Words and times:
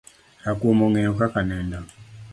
Rakuom 0.43 0.79
ngeyo 0.89 1.11
kaka 1.19 1.39
nindo 1.47 1.79